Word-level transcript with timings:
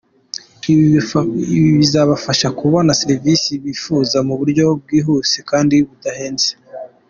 Ibi 1.55 1.69
bizabafasha 1.79 2.47
kubona 2.59 2.97
serivisi 3.01 3.51
bifuza 3.63 4.17
mu 4.27 4.33
buryo 4.39 4.65
bwihuse 4.81 5.37
kandi 5.49 5.75
budahenze. 5.87 6.49